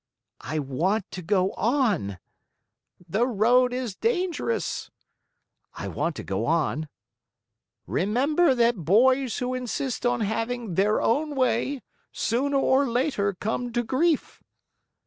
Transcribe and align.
"I 0.41 0.57
want 0.57 1.11
to 1.11 1.21
go 1.21 1.51
on." 1.51 2.17
"The 3.07 3.27
road 3.27 3.71
is 3.71 3.95
dangerous." 3.95 4.89
"I 5.75 5.87
want 5.89 6.15
to 6.15 6.23
go 6.23 6.47
on." 6.47 6.89
"Remember 7.85 8.55
that 8.55 8.77
boys 8.83 9.37
who 9.37 9.53
insist 9.53 10.03
on 10.03 10.21
having 10.21 10.73
their 10.73 10.99
own 10.99 11.35
way, 11.35 11.83
sooner 12.11 12.57
or 12.57 12.89
later 12.89 13.35
come 13.35 13.71
to 13.73 13.83
grief." 13.83 14.41